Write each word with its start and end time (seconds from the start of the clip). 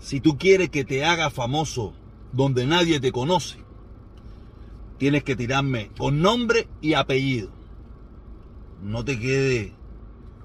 Si 0.00 0.20
tú 0.20 0.38
quieres 0.38 0.70
que 0.70 0.84
te 0.84 1.04
haga 1.04 1.30
famoso 1.30 1.92
donde 2.32 2.66
nadie 2.66 3.00
te 3.00 3.12
conoce, 3.12 3.58
tienes 4.98 5.22
que 5.22 5.36
tirarme 5.36 5.90
con 5.98 6.22
nombre 6.22 6.68
y 6.80 6.94
apellido. 6.94 7.50
No 8.82 9.04
te 9.04 9.18
quede 9.18 9.74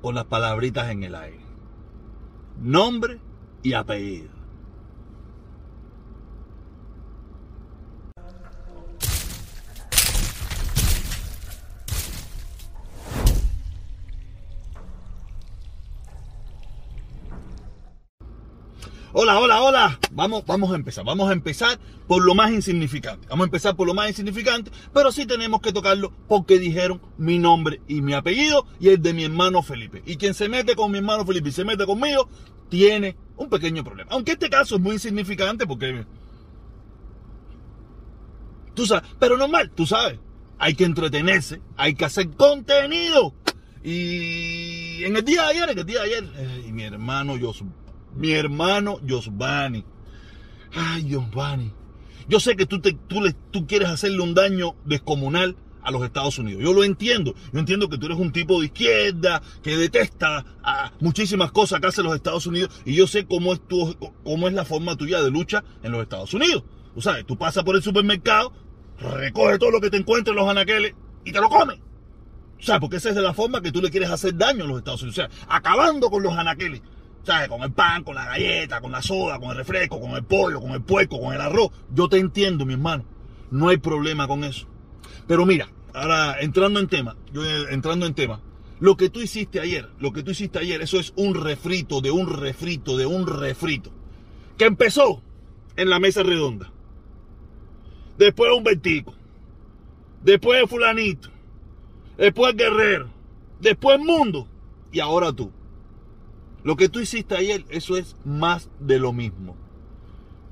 con 0.01 0.13
las 0.13 0.25
palabritas 0.25 0.91
en 0.91 1.03
el 1.03 1.15
aire. 1.15 1.45
Nombre 2.61 3.19
y 3.63 3.73
apellido. 3.73 4.34
Hola, 19.17 19.39
hola, 19.39 19.61
hola. 19.61 19.99
Vamos, 20.11 20.45
vamos 20.45 20.73
a 20.73 20.75
empezar. 20.75 21.05
Vamos 21.05 21.29
a 21.29 21.31
empezar 21.31 21.79
por 22.05 22.21
lo 22.21 22.35
más 22.35 22.51
insignificante. 22.51 23.25
Vamos 23.29 23.45
a 23.45 23.47
empezar 23.47 23.73
por 23.73 23.87
lo 23.87 23.93
más 23.93 24.09
insignificante, 24.09 24.71
pero 24.93 25.09
sí 25.09 25.25
tenemos 25.25 25.61
que 25.61 25.71
tocarlo 25.71 26.11
porque 26.27 26.59
dijeron 26.59 27.01
mi 27.17 27.39
nombre 27.39 27.79
y 27.87 28.01
mi 28.01 28.11
apellido 28.11 28.67
y 28.77 28.89
el 28.89 29.01
de 29.01 29.13
mi 29.13 29.23
hermano 29.23 29.63
Felipe. 29.63 30.03
Y 30.05 30.17
quien 30.17 30.33
se 30.33 30.49
mete 30.49 30.75
con 30.75 30.91
mi 30.91 30.97
hermano 30.97 31.25
Felipe 31.25 31.47
y 31.47 31.53
se 31.53 31.63
mete 31.63 31.85
conmigo, 31.85 32.27
tiene 32.67 33.15
un 33.37 33.49
pequeño 33.49 33.85
problema. 33.85 34.11
Aunque 34.11 34.33
este 34.33 34.49
caso 34.49 34.75
es 34.75 34.81
muy 34.81 34.95
insignificante 34.95 35.65
porque... 35.65 36.05
Tú 38.73 38.85
sabes, 38.85 39.09
pero 39.17 39.37
normal, 39.37 39.71
tú 39.73 39.85
sabes. 39.85 40.19
Hay 40.59 40.75
que 40.75 40.83
entretenerse, 40.83 41.61
hay 41.77 41.95
que 41.95 42.03
hacer 42.03 42.31
contenido. 42.31 43.33
Y 43.81 45.05
en 45.05 45.15
el 45.15 45.23
día 45.23 45.43
de 45.43 45.47
ayer, 45.51 45.69
en 45.69 45.79
el 45.79 45.85
día 45.85 46.01
de 46.01 46.05
ayer, 46.05 46.33
eh, 46.35 46.69
mi 46.73 46.83
hermano 46.83 47.37
yo 47.37 47.53
mi 48.15 48.31
hermano 48.31 48.99
Josvani. 49.07 49.83
Ay, 50.73 51.13
Josvani. 51.13 51.71
Yo 52.27 52.39
sé 52.39 52.55
que 52.55 52.65
tú, 52.65 52.79
te, 52.81 52.93
tú, 52.93 53.21
le, 53.21 53.33
tú 53.51 53.67
quieres 53.67 53.89
hacerle 53.89 54.21
un 54.21 54.33
daño 54.33 54.75
descomunal 54.85 55.55
a 55.85 55.91
los 55.91 56.03
Estados 56.03 56.39
Unidos. 56.39 56.63
Yo 56.63 56.73
lo 56.73 56.83
entiendo. 56.83 57.35
Yo 57.53 57.59
entiendo 57.59 57.87
que 57.87 57.97
tú 57.97 58.07
eres 58.07 58.17
un 58.17 58.31
tipo 58.31 58.59
de 58.59 58.65
izquierda 58.65 59.41
que 59.61 59.77
detesta 59.77 60.43
a 60.63 60.91
muchísimas 60.99 61.51
cosas 61.51 61.79
que 61.79 61.87
hacen 61.87 62.05
los 62.05 62.15
Estados 62.15 62.47
Unidos. 62.47 62.81
Y 62.85 62.95
yo 62.95 63.05
sé 63.07 63.25
cómo 63.25 63.53
es, 63.53 63.61
cómo 64.23 64.47
es 64.47 64.53
la 64.53 64.65
forma 64.65 64.95
tuya 64.95 65.21
de 65.21 65.29
lucha 65.29 65.63
en 65.83 65.91
los 65.91 66.01
Estados 66.01 66.33
Unidos. 66.33 66.63
Tú 66.95 67.01
sabes, 67.01 67.25
tú 67.25 67.37
pasas 67.37 67.63
por 67.63 67.75
el 67.75 67.83
supermercado, 67.83 68.51
recoges 68.99 69.59
todo 69.59 69.69
lo 69.69 69.81
que 69.81 69.89
te 69.89 69.97
encuentres 69.97 70.31
en 70.31 70.41
los 70.41 70.49
anaqueles 70.49 70.95
y 71.23 71.31
te 71.31 71.39
lo 71.39 71.49
comes. 71.49 71.77
O 72.57 72.63
sea, 72.63 72.79
porque 72.79 72.97
esa 72.97 73.09
es 73.09 73.15
de 73.15 73.21
la 73.21 73.33
forma 73.33 73.61
que 73.61 73.71
tú 73.71 73.81
le 73.81 73.91
quieres 73.91 74.09
hacer 74.09 74.35
daño 74.35 74.63
a 74.63 74.67
los 74.67 74.77
Estados 74.77 75.03
Unidos. 75.03 75.19
O 75.19 75.21
sea, 75.21 75.29
acabando 75.47 76.09
con 76.09 76.23
los 76.23 76.33
anaqueles. 76.33 76.81
Con 77.49 77.63
el 77.63 77.71
pan, 77.71 78.03
con 78.03 78.13
la 78.13 78.25
galleta, 78.25 78.81
con 78.81 78.91
la 78.91 79.01
soda, 79.01 79.39
con 79.39 79.49
el 79.49 79.57
refresco, 79.57 79.99
con 79.99 80.11
el 80.11 80.23
pollo, 80.23 80.61
con 80.61 80.71
el 80.71 80.81
puerco, 80.81 81.19
con 81.19 81.33
el 81.33 81.41
arroz. 81.41 81.71
Yo 81.91 82.07
te 82.07 82.17
entiendo, 82.17 82.65
mi 82.65 82.73
hermano. 82.73 83.03
No 83.49 83.69
hay 83.69 83.77
problema 83.77 84.27
con 84.27 84.43
eso. 84.43 84.67
Pero 85.27 85.45
mira, 85.45 85.67
ahora 85.93 86.39
entrando 86.39 86.79
en 86.79 86.87
tema, 86.87 87.15
yo 87.33 87.43
eh, 87.43 87.65
entrando 87.71 88.05
en 88.05 88.13
tema, 88.13 88.41
lo 88.79 88.95
que 88.95 89.09
tú 89.09 89.21
hiciste 89.21 89.59
ayer, 89.59 89.89
lo 89.99 90.13
que 90.13 90.21
tú 90.21 90.31
hiciste 90.31 90.59
ayer, 90.59 90.81
eso 90.81 90.99
es 90.99 91.13
un 91.15 91.33
refrito, 91.33 92.01
de 92.01 92.11
un 92.11 92.31
refrito, 92.31 92.95
de 92.95 93.07
un 93.07 93.25
refrito. 93.25 93.91
Que 94.57 94.65
empezó 94.65 95.21
en 95.75 95.89
la 95.89 95.99
mesa 95.99 96.21
redonda. 96.21 96.71
Después 98.17 98.51
un 98.55 98.63
vertico. 98.63 99.15
Después 100.23 100.69
fulanito. 100.69 101.29
Después 102.17 102.55
guerrero. 102.55 103.09
Después 103.59 103.99
mundo. 103.99 104.47
Y 104.91 104.99
ahora 104.99 105.33
tú. 105.33 105.51
Lo 106.65 106.75
que 106.75 106.89
tú 106.89 106.99
hiciste 106.99 107.35
ayer, 107.35 107.63
eso 107.69 107.95
es 107.95 108.15
más 108.25 108.71
de 108.79 108.97
lo 108.97 109.13
mismo. 109.13 109.55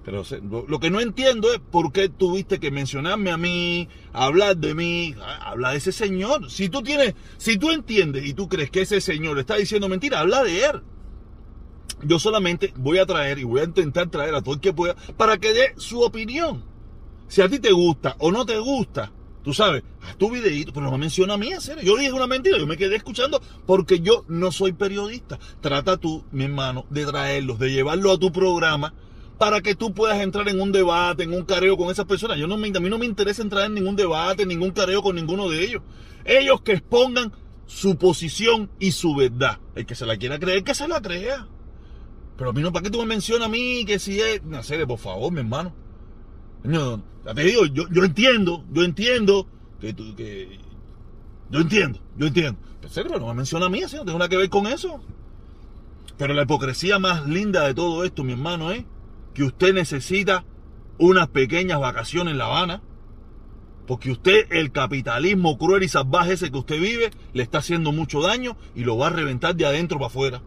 Pero 0.06 0.22
lo 0.67 0.80
que 0.80 0.92
no 0.92 1.00
entiendo 1.00 1.52
es 1.52 1.59
por 1.59 1.92
qué 1.92 2.08
tuviste 2.08 2.59
que 2.59 2.70
mencionarme 2.70 3.31
a 3.31 3.38
mí, 3.38 3.89
hablar 4.11 4.58
de 4.58 4.75
mí, 4.75 5.16
hablar 5.42 5.72
de 5.72 5.80
ese 5.80 5.92
señor. 5.92 6.52
Si 6.52 6.70
tú 6.70 6.83
tienes, 6.83 7.15
si 7.38 7.58
tú 7.58 7.71
entiendes 7.71 8.27
y 8.27 8.36
tú 8.36 8.48
crees 8.48 8.70
que 8.70 8.82
ese 8.82 9.02
señor 9.02 9.39
está 9.39 9.55
diciendo 9.55 9.89
mentira, 9.89 10.20
habla 10.20 10.43
de 10.43 10.65
él. 10.65 10.83
Yo 12.04 12.20
solamente 12.20 12.76
voy 12.77 12.99
a 12.99 13.08
traer 13.08 13.39
y 13.39 13.43
voy 13.43 13.61
a 13.61 13.64
intentar 13.64 14.08
traer 14.11 14.36
a 14.36 14.43
todo 14.43 14.54
el 14.54 14.61
que 14.61 14.71
pueda 14.71 14.95
para 15.17 15.39
que 15.39 15.52
dé 15.52 15.73
su 15.77 16.02
opinión. 16.02 16.64
Si 17.27 17.42
a 17.42 17.49
ti 17.49 17.58
te 17.58 17.71
gusta 17.71 18.17
o 18.20 18.32
no 18.32 18.45
te 18.45 18.59
gusta, 18.59 19.11
Tú 19.43 19.54
sabes, 19.54 19.83
haz 20.02 20.17
tu 20.17 20.31
videito, 20.31 20.71
pero 20.71 20.86
no 20.86 20.92
me 20.93 20.99
menciona 20.99 21.33
a 21.33 21.37
mí, 21.37 21.52
hacer. 21.52 21.83
Yo 21.83 21.98
dije 21.98 22.14
una 22.14 22.27
mentira, 22.27 22.58
yo 22.58 22.65
me 22.65 22.77
quedé 22.77 22.95
escuchando 22.95 23.42
porque 23.65 23.99
yo 23.99 24.23
no 24.30 24.52
soy 24.52 24.71
periodista. 24.71 25.37
Trata 25.59 25.98
tú, 25.98 26.23
mi 26.31 26.45
hermano, 26.45 26.86
de 26.89 27.05
traerlos, 27.05 27.59
de 27.59 27.71
llevarlo 27.71 28.11
a 28.11 28.17
tu 28.17 28.32
programa 28.32 28.93
para 29.37 29.59
que 29.59 29.76
tú 29.76 29.93
puedas 29.93 30.21
entrar 30.21 30.48
en 30.48 30.61
un 30.61 30.71
debate, 30.71 31.23
en 31.23 31.33
un 31.33 31.43
careo 31.43 31.76
con 31.76 31.92
esas 31.92 32.05
personas. 32.05 32.37
Yo 32.37 32.48
no 32.48 32.55
me, 32.55 32.70
a 32.70 32.80
mí 32.80 32.89
no 32.89 32.98
me 32.98 33.05
interesa 33.05 33.42
entrar 33.42 33.65
en 33.65 33.73
ningún 33.73 33.98
debate, 33.98 34.43
en 34.43 34.49
ningún 34.49 34.71
careo 34.71 35.03
con 35.03 35.17
ninguno 35.17 35.49
de 35.49 35.65
ellos. 35.65 35.82
Ellos 36.23 36.61
que 36.61 36.71
expongan 36.71 37.33
su 37.65 37.98
posición 37.98 38.70
y 38.80 38.93
su 38.93 39.14
verdad. 39.14 39.59
El 39.76 39.86
que 39.86 39.95
se 39.95 40.05
la 40.05 40.15
quiera 40.15 40.39
creer, 40.39 40.64
que 40.64 40.73
se 40.73 40.87
la 40.87 41.02
crea. 41.02 41.48
Pero 42.37 42.52
a 42.52 42.53
mí 42.53 42.61
no, 42.61 42.71
¿para 42.71 42.83
qué 42.83 42.89
tú 42.89 42.99
me 42.99 43.05
mencionas 43.05 43.48
a 43.48 43.52
mí 43.52 43.83
que 43.86 43.99
si 43.99 44.21
es... 44.21 44.42
Sé, 44.61 44.87
por 44.87 44.99
favor, 44.99 45.32
mi 45.33 45.39
hermano. 45.39 45.83
No, 46.64 47.04
ya 47.26 47.34
te 47.34 47.44
digo, 47.44 47.66
yo, 47.66 48.04
entiendo, 48.04 48.64
yo 48.72 48.84
entiendo 48.84 49.48
que 49.80 49.94
tú, 49.94 50.16
que. 50.16 50.60
Yo 51.50 51.60
entiendo, 51.60 52.00
yo 52.18 52.28
entiendo. 52.28 52.60
Pero 52.94 53.20
no 53.20 53.28
me 53.28 53.34
menciona 53.34 53.68
a 53.68 53.70
mí, 53.70 53.84
así 53.84 53.96
no 53.96 54.06
tengo 54.06 54.20
nada 54.20 54.30
que 54.30 54.38
ver 54.38 54.50
con 54.50 54.68
eso. 54.68 55.02
Pero 56.18 56.34
la 56.34 56.44
hipocresía 56.44 57.00
más 57.00 57.28
linda 57.28 57.66
de 57.66 57.74
todo 57.74 58.04
esto, 58.04 58.24
mi 58.24 58.34
hermano, 58.34 58.72
es 58.72 58.86
que 59.34 59.44
usted 59.44 59.74
necesita 59.74 60.46
unas 60.98 61.28
pequeñas 61.30 61.80
vacaciones 61.80 62.34
en 62.34 62.38
La 62.38 62.46
Habana. 62.46 62.82
Porque 63.88 64.12
usted, 64.12 64.48
el 64.52 64.72
capitalismo 64.72 65.58
cruel 65.58 65.84
y 65.84 65.90
salvaje 65.90 66.34
ese 66.34 66.50
que 66.50 66.58
usted 66.58 66.80
vive, 66.80 67.12
le 67.34 67.44
está 67.44 67.58
haciendo 67.58 67.92
mucho 67.92 68.22
daño 68.22 68.56
y 68.76 68.86
lo 68.86 68.98
va 68.98 69.08
a 69.08 69.10
reventar 69.10 69.56
de 69.56 69.66
adentro 69.66 69.98
para 69.98 70.08
afuera. 70.08 70.42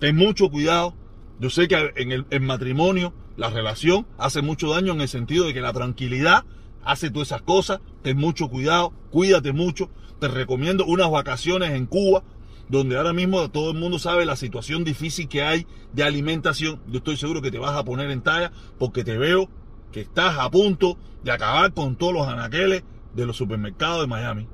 Ten 0.00 0.16
mucho 0.16 0.50
cuidado. 0.50 0.94
Yo 1.40 1.48
sé 1.48 1.68
que 1.68 1.92
en 1.96 2.26
el 2.28 2.40
matrimonio 2.40 3.14
la 3.38 3.50
relación 3.50 4.04
hace 4.18 4.42
mucho 4.42 4.70
daño 4.70 4.92
en 4.92 5.00
el 5.00 5.08
sentido 5.08 5.46
de 5.46 5.54
que 5.54 5.60
la 5.60 5.72
tranquilidad 5.72 6.44
hace 6.84 7.08
todas 7.08 7.28
esas 7.28 7.42
cosas. 7.42 7.80
Ten 8.02 8.18
mucho 8.18 8.48
cuidado, 8.48 8.92
cuídate 9.10 9.52
mucho. 9.52 9.90
Te 10.18 10.26
recomiendo 10.26 10.84
unas 10.84 11.08
vacaciones 11.08 11.70
en 11.70 11.86
Cuba, 11.86 12.24
donde 12.68 12.96
ahora 12.96 13.12
mismo 13.12 13.48
todo 13.50 13.70
el 13.70 13.78
mundo 13.78 14.00
sabe 14.00 14.26
la 14.26 14.34
situación 14.34 14.82
difícil 14.82 15.28
que 15.28 15.42
hay 15.42 15.66
de 15.92 16.02
alimentación. 16.02 16.82
Yo 16.88 16.98
estoy 16.98 17.16
seguro 17.16 17.40
que 17.40 17.52
te 17.52 17.58
vas 17.58 17.76
a 17.76 17.84
poner 17.84 18.10
en 18.10 18.22
talla 18.22 18.50
porque 18.76 19.04
te 19.04 19.16
veo 19.16 19.48
que 19.92 20.00
estás 20.00 20.36
a 20.36 20.50
punto 20.50 20.98
de 21.22 21.30
acabar 21.30 21.72
con 21.72 21.94
todos 21.94 22.12
los 22.12 22.26
anaqueles 22.26 22.82
de 23.14 23.24
los 23.24 23.36
supermercados 23.36 24.00
de 24.00 24.08
Miami. 24.08 24.48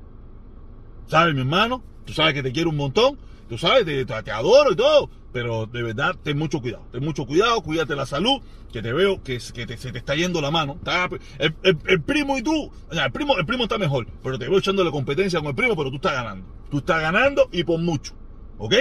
¿Sabes, 1.07 1.33
mi 1.33 1.41
hermano? 1.41 1.83
Tú 2.05 2.13
sabes 2.13 2.35
que 2.35 2.43
te 2.43 2.51
quiero 2.51 2.69
un 2.69 2.77
montón. 2.77 3.17
Tú 3.47 3.57
sabes, 3.57 3.85
te, 3.85 4.05
te 4.05 4.31
adoro 4.31 4.71
y 4.71 4.75
todo 4.75 5.09
pero 5.35 5.65
de 5.65 5.83
verdad, 5.83 6.15
ten 6.23 6.37
mucho 6.37 6.61
cuidado, 6.61 6.85
ten 6.93 7.03
mucho 7.03 7.25
cuidado, 7.25 7.61
cuídate 7.61 7.93
la 7.93 8.05
salud, 8.05 8.41
que 8.71 8.81
te 8.81 8.93
veo 8.93 9.21
que, 9.21 9.33
que 9.53 9.77
se 9.77 9.91
te 9.91 9.97
está 9.97 10.15
yendo 10.15 10.39
la 10.39 10.49
mano. 10.49 10.79
el, 11.39 12.01
primo 12.03 12.37
y 12.37 12.41
tú, 12.41 12.71
el 12.89 13.11
primo, 13.11 13.37
el 13.37 13.45
primo 13.45 13.63
está 13.63 13.77
mejor, 13.77 14.07
pero 14.23 14.39
te 14.39 14.47
veo 14.47 14.59
echando 14.59 14.81
la 14.81 14.91
competencia 14.91 15.39
con 15.39 15.49
el 15.49 15.55
primo, 15.55 15.75
pero 15.75 15.89
tú 15.89 15.97
estás 15.97 16.13
ganando. 16.13 16.45
Tú 16.71 16.77
estás 16.77 17.01
ganando 17.01 17.49
y 17.51 17.65
por 17.65 17.81
mucho, 17.81 18.13
¿ok? 18.59 18.75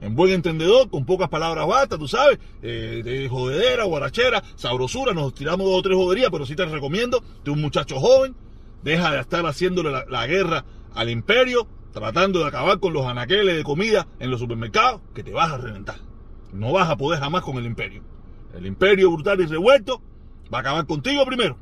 En 0.00 0.14
buen 0.14 0.30
entendedor, 0.30 0.88
con 0.90 1.04
pocas 1.04 1.28
palabras 1.28 1.66
basta, 1.66 1.98
tú 1.98 2.06
sabes, 2.06 2.38
eh, 2.62 3.02
de 3.04 3.28
jodedera, 3.28 3.82
guarachera, 3.82 4.44
sabrosura, 4.54 5.12
nos 5.12 5.34
tiramos 5.34 5.66
dos 5.66 5.80
o 5.80 5.82
tres 5.82 5.96
joderías, 5.96 6.30
pero 6.30 6.46
sí 6.46 6.54
te 6.54 6.66
recomiendo, 6.66 7.20
tú 7.42 7.54
un 7.54 7.62
muchacho 7.62 7.98
joven, 7.98 8.36
deja 8.84 9.10
de 9.10 9.18
estar 9.18 9.44
haciéndole 9.44 9.90
la 10.08 10.26
guerra 10.28 10.64
al 10.94 11.10
imperio, 11.10 11.66
tratando 11.96 12.40
de 12.40 12.44
acabar 12.46 12.78
con 12.78 12.92
los 12.92 13.06
anaqueles 13.06 13.56
de 13.56 13.64
comida 13.64 14.06
en 14.18 14.30
los 14.30 14.38
supermercados, 14.38 15.00
que 15.14 15.22
te 15.22 15.32
vas 15.32 15.50
a 15.50 15.56
reventar. 15.56 15.96
No 16.52 16.70
vas 16.70 16.90
a 16.90 16.96
poder 16.98 17.20
jamás 17.20 17.42
con 17.42 17.56
el 17.56 17.64
imperio. 17.64 18.02
El 18.54 18.66
imperio 18.66 19.10
brutal 19.10 19.40
y 19.40 19.46
revuelto 19.46 20.02
va 20.52 20.58
a 20.58 20.60
acabar 20.60 20.86
contigo 20.86 21.24
primero, 21.24 21.56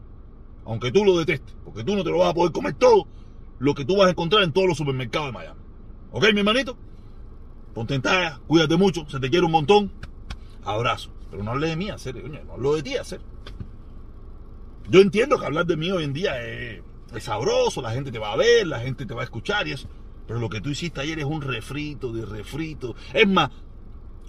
aunque 0.65 0.91
tú 0.91 1.05
lo 1.05 1.17
detestes, 1.17 1.55
porque 1.65 1.85
tú 1.85 1.95
no 1.95 2.03
te 2.03 2.11
lo 2.11 2.19
vas 2.19 2.31
a 2.31 2.35
poder 2.35 2.51
comer 2.51 2.75
todo 2.75 3.07
lo 3.61 3.77
que 3.77 3.85
tú 3.85 3.97
vas 3.97 4.09
a 4.09 4.11
encontrar 4.11 4.43
en 4.43 4.53
todos 4.53 4.67
los 4.67 4.77
supermercados 4.77 5.29
de 5.29 5.33
Miami. 5.35 5.61
¿Ok, 6.11 6.25
mi 6.33 6.41
hermanito? 6.41 6.77
Ponte 7.73 7.95
en 7.95 8.03
talla, 8.03 8.41
cuídate 8.49 8.77
mucho, 8.77 9.09
se 9.09 9.21
te 9.21 9.31
quiere 9.31 9.47
un 9.47 9.53
montón. 9.53 9.93
Abrazo. 10.65 11.13
Pero 11.31 11.45
no 11.45 11.53
hable 11.53 11.69
de 11.69 11.77
mí, 11.77 11.91
hacer, 11.91 12.17
no 12.17 12.55
hablo 12.55 12.75
de 12.75 12.83
ti, 12.83 12.97
hacer. 12.97 13.21
Yo 14.89 15.01
entiendo 15.01 15.39
que 15.39 15.47
hablar 15.47 15.67
de 15.67 15.77
mí 15.77 15.93
hoy 15.93 16.03
en 16.03 16.13
día 16.13 16.43
es, 16.43 16.83
es 17.15 17.23
sabroso, 17.23 17.81
la 17.81 17.93
gente 17.93 18.11
te 18.11 18.19
va 18.19 18.33
a 18.33 18.37
ver, 18.37 18.67
la 18.67 18.81
gente 18.81 19.07
te 19.07 19.15
va 19.15 19.21
a 19.21 19.25
escuchar 19.25 19.69
y 19.69 19.73
eso. 19.73 19.89
Pero 20.27 20.41
lo 20.41 20.49
que 20.49 20.61
tú 20.61 20.71
hiciste 20.71 21.01
ayer 21.01 21.19
es 21.19 21.25
un 21.25 21.43
refrito 21.43 22.13
de 22.13 22.25
refrito. 22.25 22.95
Es 23.13 23.29
más, 23.29 23.51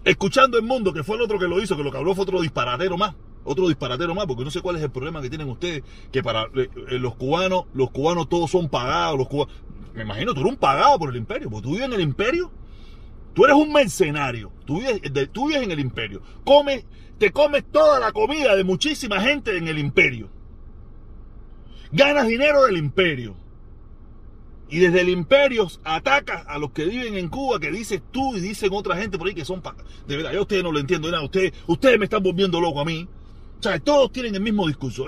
escuchando 0.03 0.57
el 0.57 0.63
mundo, 0.63 0.93
que 0.93 1.03
fue 1.03 1.15
el 1.15 1.21
otro 1.21 1.39
que 1.39 1.47
lo 1.47 1.61
hizo, 1.61 1.77
que 1.77 1.83
lo 1.83 1.91
que 1.91 1.97
habló 1.97 2.15
fue 2.15 2.23
otro 2.23 2.41
disparatero 2.41 2.97
más. 2.97 3.15
Otro 3.43 3.67
disparatero 3.67 4.15
más, 4.15 4.25
porque 4.25 4.43
no 4.43 4.49
sé 4.49 4.61
cuál 4.61 4.75
es 4.77 4.81
el 4.81 4.89
problema 4.89 5.21
que 5.21 5.29
tienen 5.29 5.47
ustedes, 5.47 5.83
que 6.11 6.23
para 6.23 6.45
eh, 6.55 6.67
eh, 6.89 6.99
los 6.99 7.15
cubanos, 7.15 7.65
los 7.75 7.91
cubanos 7.91 8.27
todos 8.27 8.49
son 8.49 8.69
pagados, 8.69 9.19
los 9.19 9.27
cubanos. 9.27 9.53
Me 9.93 10.01
imagino, 10.01 10.33
tú 10.33 10.41
eres 10.41 10.53
un 10.53 10.57
pagado 10.57 10.97
por 10.97 11.09
el 11.09 11.15
imperio, 11.15 11.49
porque 11.49 11.63
tú 11.63 11.73
vives 11.73 11.85
en 11.85 11.93
el 11.93 12.01
imperio. 12.01 12.51
Tú 13.33 13.45
eres 13.45 13.55
un 13.55 13.71
mercenario. 13.71 14.51
Tú 14.65 14.79
vives, 14.79 15.01
tú 15.31 15.47
vives 15.47 15.63
en 15.63 15.71
el 15.71 15.79
imperio. 15.79 16.21
Comes, 16.43 16.85
te 17.19 17.31
comes 17.31 17.63
toda 17.71 17.99
la 17.99 18.11
comida 18.11 18.55
de 18.55 18.63
muchísima 18.63 19.21
gente 19.21 19.57
en 19.57 19.67
el 19.67 19.77
imperio. 19.77 20.29
Ganas 21.91 22.27
dinero 22.27 22.63
del 22.65 22.77
imperio. 22.77 23.35
Y 24.69 24.79
desde 24.79 25.01
el 25.01 25.09
imperio 25.09 25.69
atacas 25.83 26.43
a 26.47 26.57
los 26.57 26.71
que 26.71 26.85
viven 26.85 27.15
en 27.15 27.29
Cuba, 27.29 27.59
que 27.59 27.71
dices 27.71 28.01
tú 28.11 28.35
y 28.35 28.39
dicen 28.39 28.69
otra 28.73 28.97
gente 28.97 29.17
por 29.17 29.27
ahí 29.27 29.35
que 29.35 29.45
son... 29.45 29.61
De 30.07 30.17
verdad, 30.17 30.33
yo 30.33 30.39
a 30.39 30.41
ustedes 30.41 30.63
no 30.63 30.71
lo 30.71 30.79
entiendo 30.79 31.11
nada. 31.11 31.23
Ustedes, 31.23 31.53
ustedes 31.67 31.99
me 31.99 32.05
están 32.05 32.23
volviendo 32.23 32.59
loco 32.59 32.81
a 32.81 32.85
mí. 32.85 33.07
O 33.59 33.63
sea, 33.63 33.79
todos 33.79 34.11
tienen 34.11 34.35
el 34.35 34.41
mismo 34.41 34.67
discurso. 34.67 35.05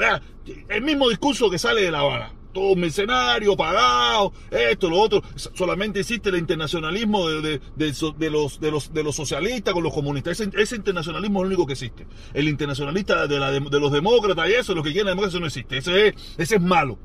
El 0.70 0.82
mismo 0.82 1.10
discurso 1.10 1.50
que 1.50 1.58
sale 1.58 1.82
de 1.82 1.92
La 1.92 2.00
Habana. 2.00 2.34
Todos 2.54 2.78
mercenarios, 2.78 3.56
pagados, 3.56 4.32
esto, 4.50 4.90
lo 4.90 5.00
otro. 5.00 5.22
Solamente 5.36 6.00
existe 6.00 6.30
el 6.30 6.38
internacionalismo 6.38 7.28
de, 7.30 7.60
los, 7.78 8.18
de, 8.18 8.72
los, 8.72 8.94
de 8.94 9.04
los 9.04 9.16
socialistas 9.16 9.74
con 9.74 9.84
los 9.84 9.94
comunistas. 9.94 10.40
Ese, 10.40 10.76
internacionalismo 10.76 11.40
es 11.40 11.44
lo 11.44 11.48
único 11.48 11.68
que 11.68 11.74
existe. 11.74 12.08
El 12.34 12.48
internacionalista 12.48 13.28
de, 13.28 13.80
los 13.80 13.92
demócratas 13.92 14.50
y 14.50 14.54
eso, 14.54 14.74
lo 14.74 14.82
que 14.82 14.92
quieren 14.92 15.06
la 15.06 15.12
democracia, 15.12 15.40
no 15.40 15.48
existe. 15.48 15.78
Ese 15.78 16.08
es, 16.08 16.16
ese 16.38 16.56
es 16.56 16.62
malo. 16.62 16.98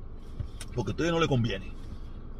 Porque 0.75 0.93
a 0.93 0.93
ustedes 0.93 1.11
no 1.11 1.21
le 1.21 1.29
conviene. 1.29 1.81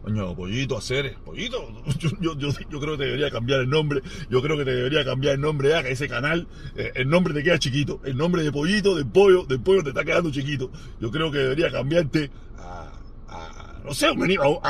Coño, 0.03 0.35
pollito, 0.35 0.77
hacer, 0.77 1.15
pollito, 1.25 1.73
yo, 2.21 2.37
creo 2.81 2.97
que 2.97 2.99
te 2.99 3.05
debería 3.05 3.31
cambiar 3.31 3.61
el 3.61 3.71
nombre, 3.71 4.03
yo 4.29 4.43
creo 4.43 4.59
que 4.59 4.65
te 4.65 4.75
debería 4.75 5.05
cambiar 5.05 5.37
el 5.37 5.41
nombre 5.41 5.71
que 5.83 5.93
ese 5.93 6.09
canal, 6.09 6.49
eh, 6.75 6.91
el 6.97 7.09
nombre 7.09 7.33
te 7.33 7.45
queda 7.45 7.57
chiquito, 7.59 8.01
el 8.05 8.17
nombre 8.17 8.43
de 8.43 8.51
pollito, 8.51 8.97
de 8.97 9.05
pollo, 9.05 9.45
de 9.45 9.61
pollo 9.61 9.85
te 9.85 9.91
está 9.91 10.05
quedando 10.05 10.33
chiquito, 10.33 10.73
yo 11.01 11.09
creo 11.13 11.31
que 11.31 11.39
debería 11.39 11.71
cambiarte 11.71 12.33
a, 12.59 12.91
a 13.29 13.81
no 13.85 13.95
sé, 13.95 14.07
a 14.07 14.13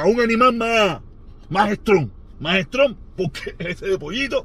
un, 0.04 0.20
animal 0.20 0.52
más, 0.54 1.00
más 1.48 1.72
strong, 1.76 2.10
más 2.38 2.60
strong, 2.64 2.94
porque 3.16 3.54
ese 3.58 3.86
de 3.86 3.98
pollito 3.98 4.44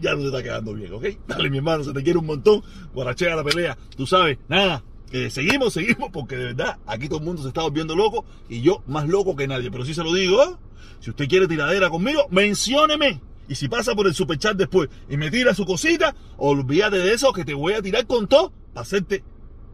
ya 0.00 0.12
no 0.14 0.20
te 0.20 0.26
está 0.28 0.42
quedando 0.42 0.72
bien, 0.72 0.94
¿ok? 0.94 1.04
Dale 1.28 1.50
mi 1.50 1.58
hermano, 1.58 1.84
se 1.84 1.92
te 1.92 2.02
quiere 2.02 2.18
un 2.18 2.24
montón, 2.24 2.62
guarachea 2.94 3.36
la 3.36 3.44
pelea, 3.44 3.76
tú 3.98 4.06
sabes, 4.06 4.38
nada, 4.48 4.82
seguimos, 5.30 5.72
seguimos, 5.72 6.10
porque 6.12 6.36
de 6.36 6.44
verdad 6.46 6.78
aquí 6.86 7.08
todo 7.08 7.18
el 7.18 7.24
mundo 7.24 7.42
se 7.42 7.48
está 7.48 7.62
volviendo 7.62 7.96
loco 7.96 8.24
y 8.48 8.62
yo 8.62 8.82
más 8.86 9.08
loco 9.08 9.36
que 9.36 9.48
nadie. 9.48 9.70
Pero 9.70 9.84
si 9.84 9.94
se 9.94 10.04
lo 10.04 10.14
digo, 10.14 10.42
¿eh? 10.42 10.56
si 11.00 11.10
usted 11.10 11.28
quiere 11.28 11.48
tiradera 11.48 11.90
conmigo, 11.90 12.26
mencióneme. 12.30 13.20
Y 13.48 13.56
si 13.56 13.68
pasa 13.68 13.96
por 13.96 14.06
el 14.06 14.14
superchat 14.14 14.56
después 14.56 14.88
y 15.08 15.16
me 15.16 15.30
tira 15.30 15.54
su 15.54 15.66
cosita, 15.66 16.14
olvídate 16.36 16.98
de 16.98 17.12
eso 17.12 17.32
que 17.32 17.44
te 17.44 17.54
voy 17.54 17.72
a 17.72 17.82
tirar 17.82 18.06
con 18.06 18.28
todo 18.28 18.52
para 18.72 18.82
hacerte 18.82 19.24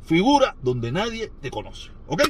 figura 0.03 0.57
donde 0.63 0.91
nadie 0.93 1.31
te 1.43 1.51
conoce. 1.51 1.91
¿Ok? 2.07 2.23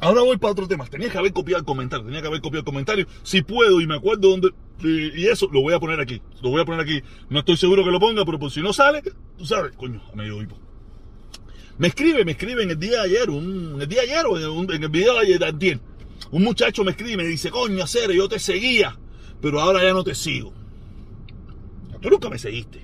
Ahora 0.00 0.20
voy 0.20 0.36
para 0.36 0.52
otro 0.52 0.68
tema. 0.68 0.84
Tenía 0.86 1.08
que 1.08 1.16
haber 1.16 1.32
copiado 1.32 1.60
el 1.60 1.64
comentario. 1.64 2.04
Tenía 2.04 2.20
que 2.20 2.26
haber 2.26 2.42
copiado 2.42 2.60
el 2.60 2.66
comentario. 2.66 3.06
Si 3.22 3.40
puedo 3.40 3.80
y 3.80 3.86
me 3.86 3.94
acuerdo 3.94 4.28
dónde. 4.28 4.50
Y 4.82 5.26
eso 5.28 5.48
lo 5.50 5.62
voy 5.62 5.72
a 5.72 5.80
poner 5.80 5.98
aquí. 5.98 6.20
Lo 6.42 6.50
voy 6.50 6.60
a 6.60 6.66
poner 6.66 6.80
aquí. 6.82 7.00
No 7.30 7.38
estoy 7.38 7.56
seguro 7.56 7.82
que 7.82 7.90
lo 7.90 7.98
ponga, 7.98 8.22
pero 8.26 8.38
por 8.38 8.50
si 8.50 8.60
no 8.60 8.74
sale, 8.74 9.02
tú 9.38 9.46
sabes, 9.46 9.74
coño, 9.76 10.02
a 10.12 10.16
medio 10.16 10.42
hipo. 10.42 10.58
Me 11.76 11.88
escribe, 11.88 12.24
me 12.24 12.32
escribe 12.32 12.62
en 12.62 12.70
el 12.70 12.78
día 12.78 13.02
de 13.02 13.06
ayer, 13.06 13.30
un, 13.30 13.80
el 13.80 13.88
día 13.88 14.02
de 14.02 14.12
ayer 14.12 14.26
o 14.26 14.62
en, 14.62 14.82
el 14.82 14.88
video 14.88 15.14
de 15.14 15.44
ayer, 15.44 15.80
un 16.30 16.42
muchacho 16.42 16.84
me 16.84 16.92
escribe 16.92 17.12
y 17.12 17.16
me 17.16 17.24
dice, 17.24 17.50
coño, 17.50 17.82
hacer, 17.82 18.12
yo 18.12 18.28
te 18.28 18.38
seguía, 18.38 18.96
pero 19.40 19.60
ahora 19.60 19.82
ya 19.82 19.92
no 19.92 20.04
te 20.04 20.14
sigo. 20.14 20.52
Tú 22.00 22.10
nunca 22.10 22.28
me 22.28 22.38
seguiste. 22.38 22.80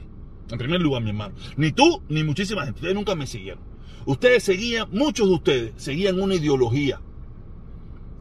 En 0.50 0.58
primer 0.58 0.80
lugar, 0.80 1.02
mi 1.02 1.10
hermano. 1.10 1.34
Ni 1.56 1.70
tú, 1.70 2.02
ni 2.08 2.24
muchísima 2.24 2.64
gente. 2.64 2.78
Ustedes 2.78 2.94
nunca 2.94 3.14
me 3.14 3.26
siguieron. 3.26 3.62
Ustedes 4.06 4.42
seguían, 4.42 4.88
muchos 4.90 5.28
de 5.28 5.34
ustedes 5.34 5.72
seguían 5.76 6.20
una 6.20 6.34
ideología. 6.34 7.00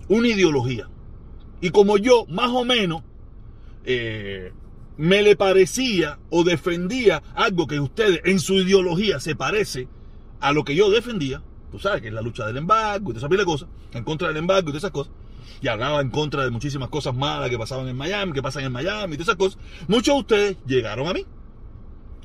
Una 0.07 0.27
ideología. 0.27 0.87
Y 1.61 1.71
como 1.71 1.97
yo, 1.97 2.25
más 2.27 2.49
o 2.49 2.65
menos, 2.65 3.03
eh, 3.85 4.51
me 4.97 5.23
le 5.23 5.35
parecía 5.35 6.19
o 6.29 6.43
defendía 6.43 7.23
algo 7.33 7.65
que 7.65 7.79
ustedes 7.79 8.21
en 8.25 8.39
su 8.39 8.55
ideología 8.55 9.19
se 9.19 9.35
parece 9.35 9.87
a 10.39 10.53
lo 10.53 10.63
que 10.63 10.75
yo 10.75 10.89
defendía, 10.89 11.41
tú 11.71 11.79
sabes 11.79 12.01
que 12.01 12.07
es 12.07 12.13
la 12.13 12.21
lucha 12.21 12.45
del 12.45 12.57
embargo 12.57 13.11
y 13.11 13.13
toda 13.15 13.27
esa 13.27 13.45
cosas, 13.45 13.69
en 13.93 14.03
contra 14.03 14.27
del 14.29 14.37
embargo 14.37 14.69
y 14.69 14.71
todas 14.71 14.83
esas 14.83 14.91
cosas, 14.91 15.13
y 15.61 15.67
hablaba 15.67 16.01
en 16.01 16.09
contra 16.09 16.43
de 16.43 16.49
muchísimas 16.49 16.89
cosas 16.89 17.15
malas 17.15 17.49
que 17.49 17.57
pasaban 17.57 17.87
en 17.87 17.95
Miami, 17.95 18.33
que 18.33 18.41
pasan 18.41 18.63
en 18.63 18.71
Miami 18.71 19.15
y 19.15 19.17
todas 19.17 19.29
esas 19.29 19.35
cosas, 19.35 19.59
muchos 19.87 20.15
de 20.15 20.19
ustedes 20.19 20.57
llegaron 20.65 21.07
a 21.07 21.13
mí. 21.13 21.25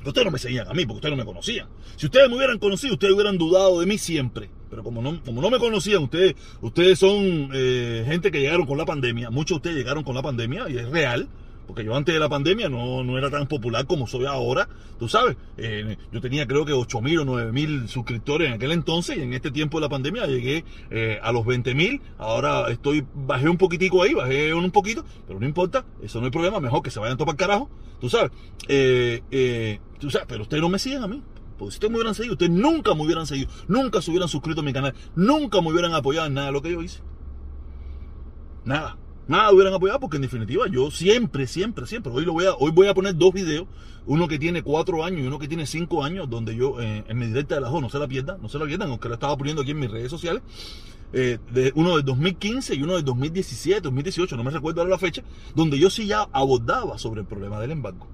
Ustedes 0.05 0.25
no 0.25 0.31
me 0.31 0.37
seguían 0.37 0.67
a 0.67 0.73
mí 0.73 0.85
porque 0.85 0.97
ustedes 0.97 1.17
no 1.17 1.17
me 1.17 1.25
conocían. 1.25 1.67
Si 1.95 2.05
ustedes 2.05 2.29
me 2.29 2.35
hubieran 2.35 2.59
conocido, 2.59 2.93
ustedes 2.93 3.13
hubieran 3.13 3.39
dudado 3.39 3.79
de 3.79 3.87
mí 3.87 3.97
siempre. 3.97 4.51
Pero 4.69 4.83
como 4.83 5.01
no, 5.01 5.19
como 5.23 5.41
no 5.41 5.49
me 5.49 5.57
conocían, 5.57 6.03
ustedes, 6.03 6.35
ustedes 6.61 6.99
son 6.99 7.49
eh, 7.53 8.03
gente 8.05 8.31
que 8.31 8.39
llegaron 8.39 8.67
con 8.67 8.77
la 8.77 8.85
pandemia. 8.85 9.31
Muchos 9.31 9.55
de 9.55 9.57
ustedes 9.57 9.77
llegaron 9.77 10.03
con 10.03 10.13
la 10.13 10.21
pandemia 10.21 10.69
y 10.69 10.77
es 10.77 10.89
real. 10.89 11.27
Porque 11.65 11.83
yo 11.83 11.95
antes 11.95 12.13
de 12.13 12.19
la 12.19 12.29
pandemia 12.29 12.69
no, 12.69 13.03
no 13.03 13.17
era 13.17 13.29
tan 13.29 13.47
popular 13.47 13.85
como 13.85 14.07
soy 14.07 14.25
ahora, 14.25 14.67
tú 14.99 15.09
sabes. 15.09 15.35
Eh, 15.57 15.97
yo 16.11 16.21
tenía 16.21 16.45
creo 16.47 16.65
que 16.65 16.73
8 16.73 17.01
mil 17.01 17.19
o 17.19 17.25
9 17.25 17.51
mil 17.51 17.89
suscriptores 17.89 18.47
en 18.47 18.53
aquel 18.53 18.71
entonces 18.71 19.17
y 19.17 19.21
en 19.21 19.33
este 19.33 19.51
tiempo 19.51 19.77
de 19.77 19.81
la 19.81 19.89
pandemia 19.89 20.27
llegué 20.27 20.63
eh, 20.91 21.19
a 21.21 21.31
los 21.31 21.45
20 21.45 21.73
mil. 21.73 22.01
Ahora 22.17 22.69
estoy, 22.69 23.05
bajé 23.13 23.49
un 23.49 23.57
poquitico 23.57 24.03
ahí, 24.03 24.13
bajé 24.13 24.53
un 24.53 24.71
poquito, 24.71 25.03
pero 25.27 25.39
no 25.39 25.45
importa, 25.45 25.85
eso 26.01 26.19
no 26.19 26.25
hay 26.25 26.31
problema, 26.31 26.59
mejor 26.59 26.83
que 26.83 26.91
se 26.91 26.99
vayan 26.99 27.17
todos 27.17 27.33
para 27.33 27.35
el 27.35 27.49
carajo, 27.49 27.69
tú 27.99 28.09
sabes. 28.09 28.31
Eh, 28.67 29.79
tú 29.99 30.09
sabes, 30.09 30.27
pero 30.27 30.43
ustedes 30.43 30.61
no 30.61 30.69
me 30.69 30.79
siguen 30.79 31.03
a 31.03 31.07
mí. 31.07 31.23
Porque 31.57 31.71
si 31.71 31.75
ustedes 31.77 31.91
me 31.91 31.97
hubieran 31.97 32.15
seguido, 32.15 32.33
ustedes 32.33 32.51
nunca 32.51 32.93
me 32.93 33.03
hubieran 33.03 33.25
seguido, 33.25 33.49
nunca 33.69 34.01
se 34.01 34.11
hubieran 34.11 34.27
suscrito 34.27 34.59
a 34.59 34.63
mi 34.63 34.73
canal, 34.73 34.93
nunca 35.15 35.61
me 35.61 35.71
hubieran 35.71 35.93
apoyado 35.93 36.27
en 36.27 36.33
nada 36.33 36.47
de 36.47 36.53
lo 36.53 36.61
que 36.61 36.71
yo 36.71 36.81
hice. 36.81 37.01
Nada 38.65 38.97
nada 39.27 39.51
hubieran 39.51 39.73
apoyado 39.73 39.99
porque 39.99 40.17
en 40.17 40.23
definitiva 40.23 40.65
yo 40.69 40.91
siempre, 40.91 41.47
siempre, 41.47 41.85
siempre, 41.85 42.11
hoy, 42.11 42.25
lo 42.25 42.33
voy 42.33 42.45
a, 42.45 42.53
hoy 42.53 42.71
voy 42.71 42.87
a 42.87 42.93
poner 42.93 43.15
dos 43.15 43.33
videos, 43.33 43.67
uno 44.05 44.27
que 44.27 44.37
tiene 44.37 44.61
cuatro 44.63 45.03
años 45.03 45.21
y 45.21 45.27
uno 45.27 45.39
que 45.39 45.47
tiene 45.47 45.65
cinco 45.65 46.03
años, 46.03 46.29
donde 46.29 46.55
yo 46.55 46.79
eh, 46.81 47.03
en 47.07 47.17
mi 47.17 47.27
directa 47.27 47.55
de 47.55 47.61
la 47.61 47.69
JO, 47.69 47.81
no 47.81 47.89
se 47.89 47.99
la 47.99 48.07
pierdan, 48.07 48.41
no 48.41 48.49
se 48.49 48.59
la 48.59 48.65
pierdan, 48.65 48.89
aunque 48.89 49.07
lo 49.07 49.15
estaba 49.15 49.35
poniendo 49.37 49.61
aquí 49.61 49.71
en 49.71 49.79
mis 49.79 49.91
redes 49.91 50.09
sociales, 50.09 50.43
eh, 51.13 51.37
de, 51.51 51.71
uno 51.75 51.97
de 51.97 52.03
2015 52.03 52.75
y 52.75 52.83
uno 52.83 52.95
de 52.95 53.03
2017, 53.03 53.81
2018, 53.81 54.35
no 54.35 54.43
me 54.43 54.51
recuerdo 54.51 54.81
ahora 54.81 54.91
la 54.91 54.99
fecha, 54.99 55.23
donde 55.55 55.79
yo 55.79 55.89
sí 55.89 56.07
ya 56.07 56.27
abordaba 56.31 56.97
sobre 56.97 57.21
el 57.21 57.27
problema 57.27 57.59
del 57.59 57.71
embargo. 57.71 58.07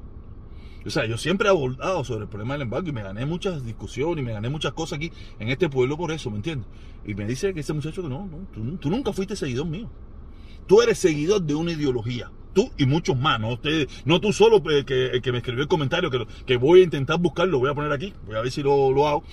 O 0.85 0.89
sea, 0.89 1.05
yo 1.05 1.17
siempre 1.17 1.47
he 1.47 1.51
abordado 1.51 2.03
sobre 2.03 2.23
el 2.23 2.29
problema 2.29 2.55
del 2.55 2.63
embargo 2.63 2.89
y 2.89 2.91
me 2.91 3.03
gané 3.03 3.25
muchas 3.25 3.63
discusiones 3.63 4.23
y 4.23 4.25
me 4.25 4.33
gané 4.33 4.49
muchas 4.49 4.73
cosas 4.73 4.97
aquí 4.97 5.11
en 5.39 5.49
este 5.49 5.69
pueblo 5.69 5.95
por 5.95 6.11
eso, 6.11 6.31
¿me 6.31 6.37
entiendes? 6.37 6.67
Y 7.05 7.13
me 7.13 7.25
dice 7.25 7.53
que 7.53 7.59
ese 7.59 7.73
muchacho 7.73 8.01
que 8.01 8.09
no, 8.09 8.27
no 8.27 8.77
tú 8.79 8.89
nunca 8.89 9.13
fuiste 9.13 9.35
seguidor 9.35 9.67
mío. 9.67 9.89
Tú 10.67 10.81
eres 10.81 10.99
seguidor 10.99 11.41
de 11.41 11.55
una 11.55 11.71
ideología. 11.71 12.31
Tú 12.53 12.69
y 12.77 12.85
muchos 12.85 13.17
más, 13.17 13.39
no, 13.39 13.57
no 14.03 14.19
tú 14.19 14.33
solo 14.33 14.57
eh, 14.69 14.83
que, 14.85 15.21
que, 15.21 15.31
me 15.31 15.37
escribió 15.37 15.61
el 15.63 15.69
comentario, 15.69 16.11
que, 16.11 16.25
que 16.45 16.57
voy 16.57 16.81
a 16.81 16.83
intentar 16.83 17.17
buscarlo, 17.17 17.59
voy 17.59 17.69
a 17.69 17.73
poner 17.73 17.93
aquí, 17.93 18.13
voy 18.25 18.35
a 18.35 18.41
ver 18.41 18.51
si 18.51 18.61
lo, 18.61 18.91
lo 18.91 19.07
hago. 19.07 19.23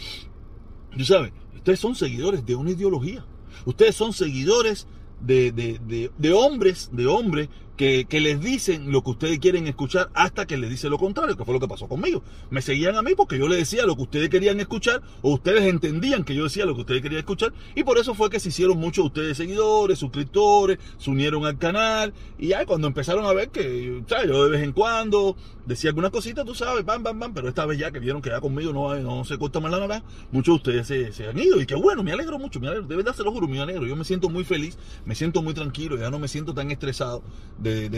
Tú 0.97 1.05
sabes, 1.05 1.33
ustedes 1.55 1.81
son 1.81 1.97
seguidores 1.97 2.47
de 2.47 2.55
una 2.55 2.71
ideología. 2.71 3.25
Ustedes 3.65 3.97
son 3.97 4.13
seguidores 4.13 4.87
de, 5.21 5.51
de, 5.51 5.81
de, 5.85 6.13
de 6.17 6.33
hombres, 6.33 6.91
de 6.93 7.07
hombres 7.07 7.49
que, 7.79 8.21
les 8.21 8.41
dicen 8.41 8.91
lo 8.91 9.05
que 9.05 9.11
ustedes 9.11 9.39
quieren 9.39 9.69
escuchar 9.69 10.11
hasta 10.13 10.47
que 10.47 10.59
les 10.59 10.69
dice 10.69 10.91
lo 10.91 10.99
contrario, 10.99 11.37
que 11.37 11.45
fue 11.45 11.55
lo 11.55 11.61
que 11.61 11.69
pasó 11.69 11.87
conmigo. 11.87 12.25
Me 12.51 12.61
seguían 12.61 12.97
a 12.97 13.03
mí 13.03 13.13
porque 13.17 13.39
yo 13.39 13.47
les 13.47 13.59
decía 13.59 13.87
lo 13.87 13.95
que 13.95 14.03
ustedes 14.03 14.29
querían 14.29 14.59
escuchar 14.59 15.01
o 15.23 15.35
ustedes 15.35 15.63
entendían 15.63 16.25
que 16.25 16.35
yo 16.35 16.43
decía 16.43 16.67
lo 16.67 16.75
que 16.75 16.81
ustedes 16.81 17.03
querían 17.03 17.21
escuchar 17.21 17.53
y 17.77 17.85
por 17.85 17.97
eso 17.99 18.15
fue 18.15 18.31
que 18.31 18.41
se 18.41 18.49
hicieron 18.49 18.79
muchos 18.79 19.05
de 19.05 19.07
ustedes 19.07 19.37
seguidores, 19.37 20.01
suscriptores, 20.01 20.79
se 20.99 21.09
unieron 21.09 21.47
al 21.47 21.57
canal 21.57 22.13
y 22.37 22.49
ya 22.49 22.67
cuando 22.67 22.89
empezaron 22.89 23.25
a 23.25 23.33
ver 23.33 23.51
que 23.51 24.03
yo 24.27 24.45
de 24.45 24.51
vez 24.51 24.63
en 24.63 24.73
cuando 24.73 25.37
decía 25.65 25.91
algunas 25.91 26.11
cositas, 26.11 26.45
tú 26.45 26.55
sabes, 26.55 26.85
bam, 26.85 27.03
bam, 27.03 27.19
bam, 27.19 27.33
pero 27.33 27.49
esta 27.49 27.65
vez 27.65 27.79
ya 27.79 27.93
que 27.93 28.01
vieron 28.01 28.21
que 28.23 28.31
ya 28.31 28.41
conmigo 28.41 28.73
no, 28.73 28.95
no 28.97 29.25
se 29.25 29.39
corta 29.39 29.61
más 29.61 29.71
la 29.71 29.79
nada, 29.79 30.03
muchos 30.33 30.63
de 30.63 30.81
ustedes 30.81 31.15
se, 31.15 31.29
han 31.29 31.39
ido 31.39 31.61
y 31.61 31.67
que 31.67 31.77
bueno, 31.77 32.03
me 32.03 32.11
alegro 32.11 32.39
mucho, 32.39 32.59
me 32.59 32.69
alegro, 32.69 32.89
de 32.89 32.97
verdad 32.97 33.15
se 33.15 33.23
lo 33.23 33.31
juro, 33.31 33.47
me 33.47 33.61
alegro, 33.61 33.87
yo 33.87 33.95
me 33.95 34.05
siento 34.05 34.29
muy 34.29 34.45
feliz, 34.45 34.79
me 35.05 35.15
siento 35.15 35.43
muy 35.43 35.55
tranquilo, 35.55 35.97
ya 35.97 36.11
no 36.11 36.19
me 36.19 36.27
siento 36.27 36.55
tan 36.55 36.71
estresado 36.71 37.23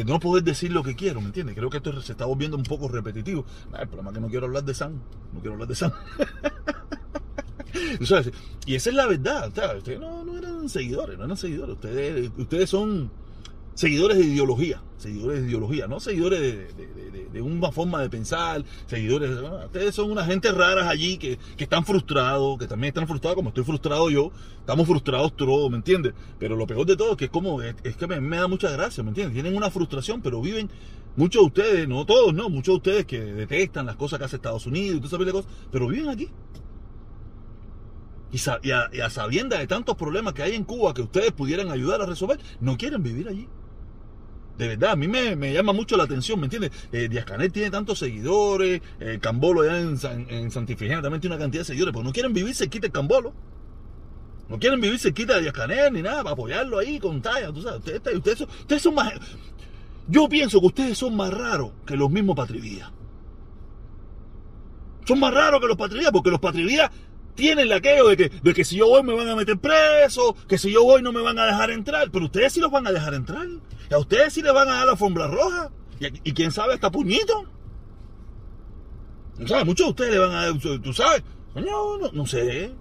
no 0.06 0.20
poder 0.20 0.44
decir 0.44 0.72
lo 0.72 0.82
que 0.82 0.94
quiero, 0.94 1.20
¿me 1.20 1.26
entiendes? 1.26 1.56
Creo 1.56 1.70
que 1.70 1.78
esto 1.78 2.00
se 2.02 2.12
está 2.12 2.24
volviendo 2.24 2.56
un 2.56 2.62
poco 2.62 2.88
repetitivo. 2.88 3.44
el 3.78 3.88
problema 3.88 4.10
es 4.10 4.14
que 4.14 4.20
no 4.20 4.28
quiero 4.28 4.46
hablar 4.46 4.64
de 4.64 4.74
Sam, 4.74 5.00
no 5.32 5.40
quiero 5.40 5.54
hablar 5.54 5.68
de 5.68 5.74
Sam. 5.74 5.92
y 8.66 8.74
esa 8.74 8.90
es 8.90 8.96
la 8.96 9.06
verdad, 9.06 9.48
ustedes 9.48 10.00
no, 10.00 10.24
no, 10.24 10.38
eran 10.38 10.68
seguidores, 10.68 11.18
no 11.18 11.24
eran 11.24 11.36
seguidores, 11.36 11.74
ustedes, 11.74 12.30
ustedes 12.36 12.70
son 12.70 13.10
seguidores 13.80 14.18
de 14.18 14.24
ideología, 14.24 14.82
seguidores 14.98 15.40
de 15.40 15.48
ideología, 15.48 15.86
no 15.86 16.00
seguidores 16.00 16.76
de, 17.32 17.40
una 17.40 17.72
forma 17.72 18.02
de 18.02 18.10
pensar, 18.10 18.62
seguidores, 18.84 19.30
ustedes 19.64 19.94
son 19.94 20.10
una 20.10 20.22
gente 20.26 20.52
raras 20.52 20.86
allí 20.86 21.16
que, 21.16 21.38
están 21.56 21.86
frustrados, 21.86 22.58
que 22.58 22.66
también 22.66 22.90
están 22.90 23.08
frustrados 23.08 23.36
como 23.36 23.48
estoy 23.48 23.64
frustrado 23.64 24.10
yo, 24.10 24.32
estamos 24.58 24.86
frustrados 24.86 25.34
todos, 25.34 25.70
¿me 25.70 25.78
entiendes? 25.78 26.12
Pero 26.38 26.56
lo 26.56 26.66
peor 26.66 26.84
de 26.84 26.94
todo 26.94 27.12
es 27.12 27.16
que 27.16 27.24
es 27.24 27.30
como, 27.30 27.62
es, 27.62 27.74
que 27.96 28.06
me, 28.06 28.36
da 28.36 28.48
mucha 28.48 28.70
gracia, 28.70 29.02
¿me 29.02 29.08
entiendes? 29.08 29.32
Tienen 29.32 29.56
una 29.56 29.70
frustración, 29.70 30.20
pero 30.20 30.42
viven, 30.42 30.68
muchos 31.16 31.40
de 31.40 31.46
ustedes, 31.46 31.88
no 31.88 32.04
todos, 32.04 32.34
no, 32.34 32.50
muchos 32.50 32.74
de 32.74 32.76
ustedes 32.76 33.06
que 33.06 33.18
detestan 33.18 33.86
las 33.86 33.96
cosas 33.96 34.18
que 34.18 34.26
hace 34.26 34.36
Estados 34.36 34.66
Unidos 34.66 34.98
y 34.98 35.00
todas 35.00 35.18
esas 35.18 35.32
cosas, 35.32 35.50
pero 35.72 35.88
viven 35.88 36.10
aquí. 36.10 36.28
Y, 38.30 38.38
a, 38.50 38.60
y 38.62 39.48
de 39.48 39.66
tantos 39.66 39.96
problemas 39.96 40.34
que 40.34 40.42
hay 40.42 40.54
en 40.54 40.64
Cuba 40.64 40.92
que 40.92 41.00
ustedes 41.00 41.32
pudieran 41.32 41.70
ayudar 41.70 42.02
a 42.02 42.06
resolver, 42.06 42.38
no 42.60 42.76
quieren 42.76 43.02
vivir 43.02 43.26
allí. 43.26 43.48
De 44.60 44.68
verdad, 44.68 44.90
a 44.90 44.96
mí 44.96 45.08
me, 45.08 45.54
llama 45.54 45.72
mucho 45.72 45.96
la 45.96 46.04
atención, 46.04 46.38
¿me 46.38 46.44
entiendes? 46.44 46.70
Eh, 46.92 47.08
Díaz 47.08 47.24
Canel 47.24 47.50
tiene 47.50 47.70
tantos 47.70 47.98
seguidores, 47.98 48.82
eh, 49.00 49.18
Cambolo 49.18 49.62
allá 49.62 49.80
en, 49.80 49.96
San- 49.96 50.26
en 50.28 50.50
también 50.50 51.18
tiene 51.18 51.34
una 51.34 51.38
cantidad 51.38 51.62
de 51.62 51.64
seguidores, 51.64 51.94
pero 51.94 52.04
no 52.04 52.12
quieren 52.12 52.34
vivir 52.34 52.54
cerquita 52.54 52.86
de 52.86 52.92
Cambolo. 52.92 53.32
No 54.50 54.58
quieren 54.58 54.78
vivir 54.78 54.98
cerquita 54.98 55.36
de 55.36 55.40
Díaz 55.40 55.54
Canel 55.54 55.94
ni 55.94 56.02
nada, 56.02 56.22
para 56.22 56.34
apoyarlo 56.34 56.78
ahí 56.78 56.98
con 56.98 57.22
talla, 57.22 57.50
tú 57.50 57.62
sabes. 57.62 57.80
Ustedes, 57.80 58.36
son- 58.38 58.48
ustedes 58.50 58.82
son 58.82 58.94
más... 58.94 59.14
Yo 60.06 60.28
pienso 60.28 60.60
que 60.60 60.66
ustedes 60.66 60.98
son 60.98 61.16
más 61.16 61.32
raros 61.32 61.70
que 61.86 61.96
los 61.96 62.10
mismos 62.10 62.36
patrivías. 62.36 62.92
Son 65.06 65.18
más 65.20 65.32
raros 65.32 65.58
que 65.62 65.68
los 65.68 65.76
patrivías, 65.78 66.12
porque 66.12 66.30
los 66.30 66.38
patrivías 66.40 66.90
tienen 67.34 67.72
aquello 67.72 68.08
de 68.08 68.16
que, 68.18 68.28
de 68.28 68.52
que 68.52 68.64
si 68.66 68.76
yo 68.76 68.88
voy 68.88 69.02
me 69.02 69.14
van 69.14 69.26
a 69.30 69.36
meter 69.36 69.56
preso, 69.58 70.36
que 70.46 70.58
si 70.58 70.70
yo 70.70 70.84
voy 70.84 71.00
no 71.00 71.12
me 71.12 71.22
van 71.22 71.38
a 71.38 71.46
dejar 71.46 71.70
entrar, 71.70 72.10
pero 72.10 72.26
ustedes 72.26 72.52
sí 72.52 72.60
los 72.60 72.70
van 72.70 72.86
a 72.86 72.92
dejar 72.92 73.14
entrar. 73.14 73.46
Y 73.90 73.94
a 73.94 73.98
ustedes 73.98 74.32
sí 74.32 74.42
les 74.42 74.52
van 74.52 74.68
a 74.68 74.74
dar 74.74 74.86
la 74.86 74.92
alfombra 74.92 75.26
roja. 75.26 75.70
Y, 75.98 76.32
quién 76.32 76.52
sabe 76.52 76.74
hasta 76.74 76.90
puñito. 76.90 77.44
No 79.36 79.48
sabes, 79.48 79.66
muchos 79.66 79.86
de 79.86 79.90
ustedes 79.90 80.12
le 80.12 80.18
van 80.18 80.30
a 80.30 80.46
dar, 80.46 80.58
tú 80.58 80.92
sabes, 80.92 81.22
coño, 81.52 81.98
no, 81.98 82.12
no 82.12 82.26
sé. 82.26 82.72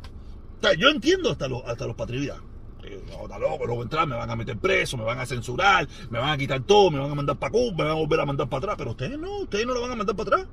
Yo 0.78 0.89
entiendo 0.89 1.32
hasta 1.32 1.48
los, 1.48 1.63
hasta 1.66 1.88
los 1.88 1.96
patrivías. 1.96 2.38
Eh, 2.84 3.01
No, 3.10 3.24
está 3.24 3.39
loco, 3.39 3.66
no 3.66 3.74
voy 3.74 3.82
a 3.82 3.84
entrar, 3.84 4.08
me 4.08 4.16
van 4.16 4.30
a 4.30 4.36
meter 4.36 4.58
preso, 4.58 4.98
me 4.98 5.04
van 5.04 5.20
a 5.20 5.25
censurar, 5.25 5.88
me 6.10 6.20
van 6.20 6.30
a 6.30 6.38
quitar 6.38 6.62
todo, 6.62 6.92
me 6.92 7.00
van 7.00 7.12
a 7.12 7.16
mandar 7.16 7.38
para 7.38 7.51
Cuba, 7.51 7.72
me 7.78 7.84
van 7.84 7.92
a 7.92 7.96
volver 7.96 8.20
a 8.20 8.25
mandar 8.25 8.48
para 8.48 8.60
atrás. 8.60 8.75
Pero 8.78 8.92
ustedes 8.92 9.18
no, 9.18 9.39
ustedes 9.39 9.66
no 9.66 9.74
lo 9.74 9.82
van 9.82 9.92
a 9.92 9.96
mandar 9.96 10.16
para 10.16 10.36
atrás. 10.36 10.48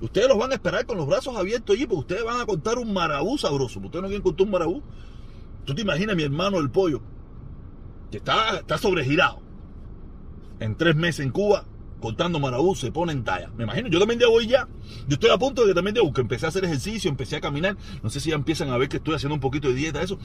Ustedes 0.00 0.28
los 0.28 0.36
van 0.36 0.50
a 0.50 0.54
esperar 0.54 0.84
con 0.84 0.96
los 0.96 1.06
brazos 1.06 1.36
abiertos 1.36 1.76
allí, 1.76 1.86
porque 1.86 2.00
ustedes 2.00 2.24
van 2.24 2.40
a 2.40 2.46
contar 2.46 2.78
un 2.78 2.92
marabú 2.92 3.38
sabroso. 3.38 3.78
Ustedes 3.78 4.02
no 4.02 4.08
quieren 4.08 4.22
contar 4.22 4.46
un 4.46 4.50
marabú. 4.50 4.82
Tú 5.64 5.74
te 5.74 5.82
imaginas 5.82 6.16
mi 6.16 6.24
hermano 6.24 6.58
el 6.58 6.70
pollo, 6.70 7.00
que 8.10 8.16
está, 8.16 8.58
está 8.58 8.78
sobregirado. 8.78 9.41
En 10.62 10.76
tres 10.76 10.94
meses 10.94 11.26
en 11.26 11.32
Cuba, 11.32 11.64
contando 12.00 12.38
marabú, 12.38 12.74
se 12.76 12.92
pone 12.92 13.12
en 13.12 13.24
talla. 13.24 13.50
Me 13.56 13.64
imagino, 13.64 13.88
yo 13.88 13.98
también 13.98 14.20
ya 14.20 14.28
voy 14.28 14.46
ya. 14.46 14.68
Yo 15.08 15.14
estoy 15.14 15.30
a 15.30 15.38
punto 15.38 15.62
de 15.62 15.68
que 15.68 15.74
también 15.74 15.94
debo, 15.94 16.12
que 16.12 16.20
empecé 16.20 16.46
a 16.46 16.50
hacer 16.50 16.64
ejercicio, 16.64 17.10
empecé 17.10 17.36
a 17.36 17.40
caminar. 17.40 17.76
No 18.02 18.10
sé 18.10 18.20
si 18.20 18.30
ya 18.30 18.36
empiezan 18.36 18.70
a 18.70 18.76
ver 18.76 18.88
que 18.88 18.98
estoy 18.98 19.14
haciendo 19.14 19.34
un 19.34 19.40
poquito 19.40 19.68
de 19.68 19.74
dieta, 19.74 20.02
eso. 20.02 20.18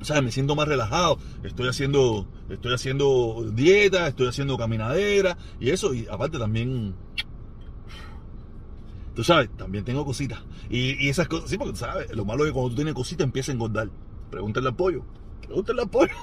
O 0.00 0.22
me 0.22 0.32
siento 0.32 0.56
más 0.56 0.66
relajado, 0.66 1.18
estoy 1.42 1.68
haciendo, 1.68 2.26
estoy 2.48 2.74
haciendo 2.74 3.50
dieta, 3.52 4.06
estoy 4.06 4.28
haciendo 4.28 4.56
caminadera 4.56 5.36
y 5.60 5.70
eso, 5.70 5.92
y 5.92 6.06
aparte 6.10 6.38
también, 6.38 6.94
tú 9.14 9.22
sabes, 9.22 9.50
también 9.58 9.84
tengo 9.84 10.06
cositas. 10.06 10.40
Y, 10.70 11.08
esas 11.08 11.28
cosas, 11.28 11.50
sí, 11.50 11.58
porque 11.58 11.76
sabes, 11.76 12.14
lo 12.16 12.24
malo 12.24 12.44
es 12.44 12.50
que 12.50 12.54
cuando 12.54 12.70
tú 12.70 12.76
tienes 12.76 12.94
cositas 12.94 13.26
empieza 13.26 13.52
a 13.52 13.54
engordar. 13.54 13.90
Pregúntale 14.30 14.68
al 14.68 14.76
pollo, 14.76 15.04
pregúntale 15.42 15.82
al 15.82 15.90
pollo. 15.90 16.14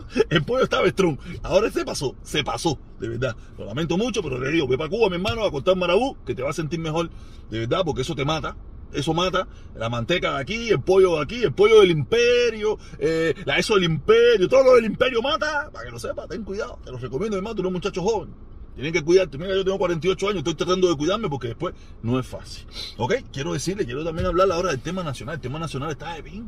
El 0.30 0.44
pollo 0.44 0.64
estaba 0.64 0.88
strong, 0.88 1.18
ahora 1.42 1.70
se 1.70 1.84
pasó, 1.84 2.14
se 2.22 2.42
pasó, 2.44 2.78
de 3.00 3.08
verdad. 3.08 3.36
Lo 3.58 3.64
lamento 3.64 3.96
mucho, 3.96 4.22
pero 4.22 4.38
le 4.38 4.50
digo, 4.50 4.66
ve 4.66 4.76
para 4.76 4.90
Cuba, 4.90 5.08
mi 5.08 5.16
hermano, 5.16 5.44
a 5.44 5.50
cortar 5.50 5.76
marabú, 5.76 6.16
que 6.24 6.34
te 6.34 6.42
va 6.42 6.50
a 6.50 6.54
sentir 6.54 6.78
mejor, 6.78 7.10
de 7.50 7.60
verdad, 7.60 7.82
porque 7.84 8.02
eso 8.02 8.14
te 8.14 8.24
mata. 8.24 8.56
Eso 8.92 9.14
mata 9.14 9.48
la 9.74 9.88
manteca 9.88 10.34
de 10.34 10.40
aquí, 10.42 10.68
el 10.68 10.82
pollo 10.82 11.16
de 11.16 11.22
aquí, 11.22 11.42
el 11.42 11.54
pollo 11.54 11.80
del 11.80 11.90
imperio, 11.90 12.78
eh, 12.98 13.34
la 13.46 13.56
eso 13.56 13.74
del 13.74 13.84
imperio, 13.84 14.48
todo 14.48 14.64
lo 14.64 14.74
del 14.74 14.84
imperio 14.84 15.22
mata. 15.22 15.70
Para 15.72 15.86
que 15.86 15.90
lo 15.90 15.98
sepas, 15.98 16.28
ten 16.28 16.44
cuidado. 16.44 16.78
Te 16.84 16.90
lo 16.90 16.98
recomiendo, 16.98 17.38
hermano, 17.38 17.54
tú 17.54 17.62
eres 17.62 17.68
un 17.68 17.72
muchacho 17.72 18.02
joven. 18.02 18.28
Tienen 18.74 18.92
que 18.92 19.02
cuidarte. 19.02 19.36
Mira, 19.38 19.54
yo 19.54 19.64
tengo 19.64 19.78
48 19.78 20.28
años, 20.28 20.38
estoy 20.38 20.54
tratando 20.54 20.88
de 20.88 20.96
cuidarme 20.96 21.28
porque 21.28 21.48
después 21.48 21.74
no 22.02 22.18
es 22.18 22.26
fácil. 22.26 22.66
¿Ok? 22.96 23.14
Quiero 23.32 23.52
decirle, 23.52 23.84
quiero 23.84 24.04
también 24.04 24.26
hablar 24.26 24.50
ahora 24.50 24.70
del 24.70 24.80
tema 24.80 25.02
nacional. 25.02 25.36
El 25.36 25.40
tema 25.40 25.58
nacional 25.58 25.90
está 25.90 26.14
de 26.14 26.22
mí. 26.22 26.44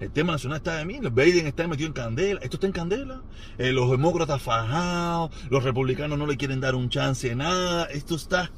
El 0.00 0.10
tema 0.10 0.32
nacional 0.32 0.58
está 0.58 0.76
de 0.76 0.84
mí. 0.84 1.00
Biden 1.00 1.46
está 1.46 1.66
metido 1.66 1.88
en 1.88 1.92
candela. 1.92 2.40
Esto 2.42 2.56
está 2.56 2.66
en 2.66 2.72
candela. 2.72 3.22
Eh, 3.58 3.72
los 3.72 3.90
demócratas 3.90 4.40
fajados. 4.40 5.30
Los 5.50 5.64
republicanos 5.64 6.18
no 6.18 6.26
le 6.26 6.36
quieren 6.36 6.60
dar 6.60 6.74
un 6.74 6.88
chance 6.88 7.28
de 7.28 7.34
nada. 7.34 7.86
Esto 7.86 8.14
está 8.14 8.50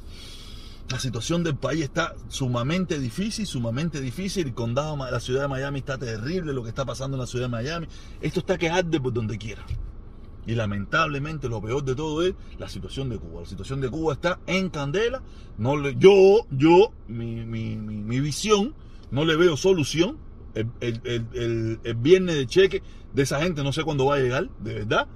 la 0.89 1.01
situación 1.01 1.43
del 1.43 1.57
país 1.57 1.83
está 1.83 2.15
sumamente 2.29 3.01
difícil, 3.01 3.45
sumamente 3.45 4.01
difícil. 4.01 4.47
El 4.47 4.55
condado, 4.55 4.97
la 4.97 5.19
ciudad 5.19 5.43
de 5.43 5.49
Miami 5.49 5.81
está 5.81 5.99
terrible, 5.99 6.53
lo 6.53 6.63
que 6.63 6.69
está 6.69 6.85
pasando 6.85 7.17
en 7.17 7.23
la 7.23 7.27
ciudad 7.27 7.47
de 7.47 7.51
Miami. 7.51 7.89
Esto 8.21 8.41
está 8.41 8.57
que 8.57 8.71
arde 8.71 9.01
por 9.01 9.13
donde 9.13 9.37
quiera. 9.37 9.65
Y 10.47 10.55
lamentablemente 10.55 11.49
lo 11.49 11.61
peor 11.61 11.85
de 11.85 11.95
todo 11.95 12.23
es 12.23 12.35
la 12.59 12.69
situación 12.69 13.09
de 13.09 13.19
Cuba. 13.19 13.41
La 13.41 13.47
situación 13.47 13.81
de 13.81 13.91
Cuba 13.91 14.15
está 14.15 14.39
en 14.47 14.71
candela. 14.71 15.23
No 15.59 15.77
le, 15.77 15.97
yo, 15.97 16.47
yo, 16.51 16.93
mi, 17.09 17.45
mi, 17.45 17.77
mi, 17.77 18.21
visión, 18.21 18.75
no 19.11 19.25
le 19.25 19.37
veo 19.37 19.57
solución. 19.57 20.19
El, 20.55 20.71
el, 20.81 21.01
el, 21.05 21.27
el, 21.35 21.81
el 21.83 21.95
viernes 21.97 22.37
de 22.37 22.47
cheque 22.47 22.83
de 23.13 23.23
esa 23.23 23.43
gente 23.43 23.63
no 23.63 23.73
sé 23.73 23.83
cuándo 23.83 24.07
va 24.07 24.17
a 24.17 24.19
llegar, 24.19 24.49
de 24.61 24.75
verdad. 24.75 25.09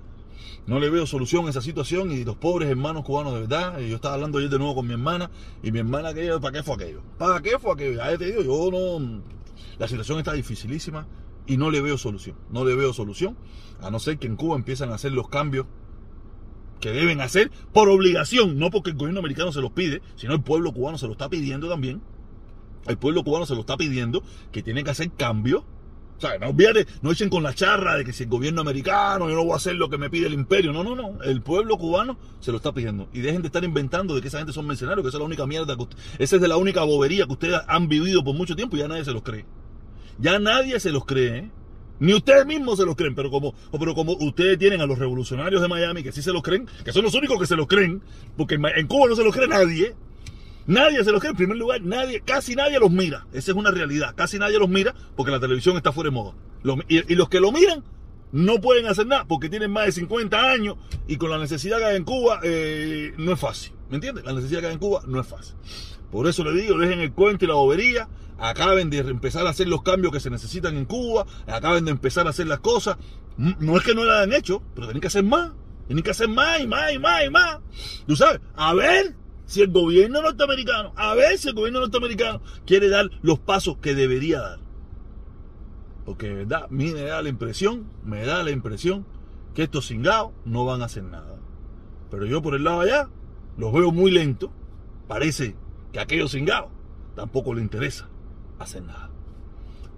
No 0.67 0.79
le 0.79 0.91
veo 0.91 1.07
solución 1.07 1.47
a 1.47 1.51
esa 1.51 1.63
situación 1.63 2.11
y 2.11 2.25
los 2.25 2.37
pobres 2.37 2.69
hermanos 2.69 3.05
cubanos, 3.05 3.35
de 3.35 3.41
verdad. 3.41 3.79
Yo 3.81 3.97
estaba 3.97 4.15
hablando 4.15 4.39
ayer 4.39 4.51
de 4.51 4.59
nuevo 4.59 4.75
con 4.75 4.87
mi 4.87 4.93
hermana 4.93 5.31
y 5.63 5.71
mi 5.71 5.79
hermana 5.79 6.13
que 6.13 6.29
¿para 6.41 6.53
qué 6.53 6.63
fue 6.63 6.75
aquello? 6.75 7.03
¿Para 7.19 7.41
qué 7.41 7.59
fue 7.59 7.73
aquello? 7.73 7.97
Ya 7.99 8.19
te 8.19 8.27
digo, 8.27 8.43
yo 8.43 8.71
no... 8.71 9.23
La 9.79 9.89
situación 9.89 10.19
está 10.19 10.33
dificilísima 10.33 11.07
y 11.51 11.57
no 11.57 11.71
le 11.71 11.81
veo 11.81 11.99
solución. 11.99 12.37
No 12.51 12.65
le 12.65 12.77
veo 12.77 12.93
solución, 12.93 13.37
a 13.81 13.91
no 13.91 13.99
ser 13.99 14.19
que 14.19 14.29
en 14.29 14.37
Cuba 14.37 14.55
empiezan 14.55 14.93
a 14.93 14.95
hacer 14.95 15.11
los 15.11 15.29
cambios 15.29 15.67
que 16.81 16.93
deben 16.93 17.21
hacer 17.21 17.51
por 17.73 17.89
obligación, 17.89 18.57
no 18.57 18.71
porque 18.71 18.91
el 18.91 18.97
gobierno 18.97 19.19
americano 19.19 19.51
se 19.51 19.61
los 19.61 19.73
pide, 19.73 20.01
sino 20.15 20.33
el 20.33 20.43
pueblo 20.43 20.73
cubano 20.73 20.97
se 20.97 21.07
lo 21.07 21.13
está 21.13 21.29
pidiendo 21.29 21.69
también. 21.69 22.01
El 22.87 22.99
pueblo 22.99 23.25
cubano 23.25 23.47
se 23.47 23.55
lo 23.55 23.61
está 23.63 23.77
pidiendo 23.77 24.23
que 24.53 24.63
tiene 24.63 24.85
que 24.85 24.91
hacer 24.91 25.11
cambios 25.11 25.65
o 26.17 26.21
sea, 26.21 26.39
no 26.39 26.55
no 27.01 27.13
echen 27.13 27.31
con 27.31 27.43
la 27.43 27.55
charra 27.55 27.97
de 27.97 28.05
que 28.05 28.13
si 28.13 28.25
el 28.25 28.29
gobierno 28.29 28.61
americano, 28.61 29.31
yo 29.31 29.35
no 29.37 29.43
voy 29.43 29.55
a 29.55 29.57
hacer 29.57 29.77
lo 29.77 29.89
que 29.89 29.97
me 29.97 30.11
pide 30.11 30.27
el 30.27 30.35
imperio. 30.35 30.71
No, 30.71 30.85
no, 30.85 30.95
no. 30.95 31.23
El 31.23 31.41
pueblo 31.41 31.79
cubano 31.79 32.19
se 32.41 32.51
lo 32.51 32.59
está 32.59 32.75
pidiendo. 32.75 33.09
Y 33.15 33.21
dejen 33.21 33.41
de 33.41 33.47
estar 33.49 33.65
inventando 33.65 34.15
de 34.15 34.21
que 34.21 34.29
esa 34.29 34.37
gente 34.37 34.53
son 34.53 34.67
mercenarios, 34.67 35.03
que 35.03 35.09
esa 35.09 35.17
es 35.17 35.21
la 35.21 35.25
única 35.27 35.47
mierda 35.47 35.75
que 35.77 35.83
usted- 35.83 35.97
esa 36.19 36.37
es 36.37 36.43
de 36.43 36.49
la 36.49 36.59
única 36.59 36.83
bobería 36.85 37.25
que 37.25 37.33
ustedes 37.33 37.59
han 37.67 37.89
vivido 37.89 38.23
por 38.23 38.35
mucho 38.35 38.55
tiempo 38.55 38.77
y 38.77 38.81
ya 38.81 38.89
nadie 38.89 39.03
se 39.03 39.13
los 39.13 39.23
cree. 39.23 39.47
Ya 40.21 40.39
nadie 40.39 40.79
se 40.81 40.91
los 40.91 41.05
cree, 41.05 41.39
¿eh? 41.39 41.51
Ni 41.99 42.15
ustedes 42.15 42.47
mismos 42.47 42.79
se 42.79 42.87
los 42.87 42.97
creen, 42.97 43.15
pero 43.15 43.31
como, 43.31 43.55
pero 43.79 43.95
como 43.95 44.13
ustedes 44.13 44.59
tienen 44.59 44.81
a 44.81 44.87
los 44.87 44.99
revolucionarios 44.99 45.61
de 45.61 45.69
Miami 45.69 46.03
que 46.03 46.13
sí 46.13 46.23
se 46.23 46.33
los 46.33 46.43
creen, 46.43 46.67
que 46.83 46.93
son 46.93 47.03
los 47.03 47.15
únicos 47.15 47.39
que 47.39 47.47
se 47.47 47.57
los 47.57 47.67
creen, 47.67 48.03
porque 48.39 48.55
en, 48.55 48.87
Cuba 48.87 49.09
no 49.09 49.17
se 49.17 49.25
los 49.25 49.35
cree 49.35 49.49
nadie, 49.49 49.95
Nadie 50.67 51.03
se 51.03 51.11
los 51.11 51.21
cree, 51.21 51.31
en 51.31 51.37
primer 51.37 51.57
lugar, 51.57 51.81
nadie, 51.83 52.21
casi 52.21 52.55
nadie 52.55 52.79
los 52.79 52.93
mira. 52.93 53.27
Esa 53.33 53.51
es 53.51 53.57
una 53.57 53.73
realidad. 53.73 54.15
Casi 54.15 54.39
nadie 54.39 54.59
los 54.59 54.69
mira 54.69 54.95
porque 55.17 55.33
la 55.33 55.41
televisión 55.41 55.77
está 55.77 55.91
fuera 55.91 56.11
de 56.11 56.15
moda. 56.15 56.35
Y 56.87 57.15
los 57.17 57.29
que 57.29 57.41
lo 57.41 57.51
miran 57.51 57.83
no 58.31 58.61
pueden 58.61 58.87
hacer 58.87 59.07
nada 59.07 59.25
porque 59.27 59.49
tienen 59.49 59.73
más 59.73 59.87
de 59.87 59.93
50 59.93 60.39
años 60.39 60.77
y 61.09 61.17
con 61.17 61.31
la 61.31 61.39
necesidad 61.39 61.79
que 61.79 61.85
hay 61.87 61.97
en 61.97 62.05
Cuba 62.05 62.41
eh, 62.45 63.15
no 63.17 63.33
es 63.33 63.41
fácil. 63.41 63.73
¿Me 63.89 63.97
entiendes? 63.97 64.25
La 64.25 64.33
necesidad 64.33 64.61
que 64.61 64.67
hay 64.69 64.75
en 64.75 64.79
Cuba 64.79 65.03
no 65.07 65.21
es 65.21 65.27
fácil. 65.27 65.57
Por 66.13 66.29
eso 66.29 66.45
le 66.45 66.61
digo, 66.61 66.79
dejen 66.79 67.01
el 67.01 67.13
cuento 67.13 67.45
y 67.45 67.49
la 67.49 67.55
bobería, 67.55 68.09
acaben 68.41 68.91
de 68.91 68.99
empezar 68.99 69.47
a 69.47 69.51
hacer 69.51 69.69
los 69.69 69.83
cambios 69.83 70.13
que 70.13 70.21
se 70.21 70.31
necesitan 70.31 70.77
en 70.77 70.87
Cuba, 70.87 71.27
acaben 71.47 71.85
de 71.85 71.91
empezar 71.91 72.27
a 72.27 72.31
hacer 72.31 72.47
las 72.47 72.61
cosas. 72.61 72.97
No 73.37 73.77
es 73.77 73.85
que 73.85 73.95
no 73.95 74.05
la 74.05 74.23
han 74.23 74.33
hecho, 74.33 74.63
pero 74.75 74.87
tienen 74.87 75.01
que 75.01 75.07
hacer 75.07 75.25
más. 75.25 75.53
Tienen 75.87 76.03
que 76.03 76.11
hacer 76.11 76.29
más 76.29 76.61
y 76.61 76.67
más 76.67 76.93
y 76.93 76.99
más 76.99 77.25
y 77.25 77.31
más. 77.31 77.59
Tú 78.07 78.17
sabes, 78.17 78.41
a 78.55 78.75
ver 78.75 79.15
si 79.45 79.61
el 79.61 79.71
gobierno 79.71 80.23
norteamericano, 80.23 80.93
a 80.97 81.15
ver 81.15 81.37
si 81.39 81.49
el 81.49 81.55
gobierno 81.55 81.81
norteamericano 81.81 82.41
quiere 82.65 82.89
dar 82.89 83.11
los 83.23 83.39
pasos 83.39 83.79
que 83.79 83.95
debería 83.95 84.41
dar. 84.41 84.59
Porque 86.05 86.29
de 86.29 86.35
verdad, 86.35 86.65
a 86.65 86.69
mí 86.69 86.93
me 86.93 87.03
da 87.03 87.23
la 87.23 87.29
impresión, 87.29 87.91
me 88.05 88.25
da 88.25 88.43
la 88.43 88.51
impresión 88.51 89.07
que 89.55 89.65
estos 89.65 89.89
cingados 89.89 90.33
no 90.45 90.65
van 90.65 90.83
a 90.83 90.87
hacer 90.87 91.03
nada. 91.03 91.39
Pero 92.11 92.25
yo 92.25 92.41
por 92.41 92.55
el 92.55 92.65
lado 92.65 92.81
allá 92.81 93.09
los 93.57 93.73
veo 93.73 93.93
muy 93.93 94.11
lentos. 94.11 94.51
Parece 95.09 95.57
que 95.93 96.01
aquellos 96.01 96.31
cingados 96.33 96.71
tampoco 97.17 97.53
les 97.53 97.65
interesa 97.65 98.09
hacer 98.61 98.83
nada. 98.83 99.11